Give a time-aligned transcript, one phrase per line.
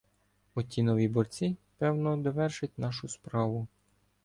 [0.55, 3.67] Оті нові борці, певно, довершать нашу справу.